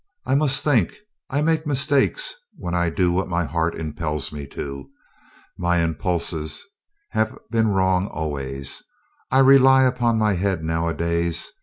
[0.25, 0.95] I must think.
[1.29, 4.89] I make mistakes when I do what my heart impels me to.
[5.59, 6.65] My impulses
[7.09, 8.81] have been wrong always.
[9.29, 11.51] I rely upon my head nowadays.